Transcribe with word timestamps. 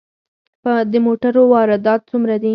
د 0.91 0.93
موټرو 1.05 1.43
واردات 1.53 2.01
څومره 2.09 2.35
دي؟ 2.41 2.49